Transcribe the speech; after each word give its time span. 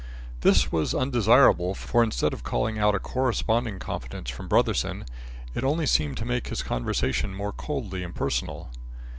This 0.39 0.71
was 0.71 0.95
undesirable, 0.95 1.75
for 1.75 2.03
instead 2.03 2.33
of 2.33 2.41
calling 2.41 2.79
out 2.79 2.95
a 2.95 2.99
corresponding 2.99 3.77
confidence 3.77 4.31
from 4.31 4.47
Brotherson, 4.49 5.05
it 5.53 5.63
only 5.63 5.85
seemed 5.85 6.17
to 6.17 6.25
make 6.25 6.47
his 6.47 6.63
conversation 6.63 7.35
more 7.35 7.53
coldly 7.53 8.01
impersonal. 8.01 8.71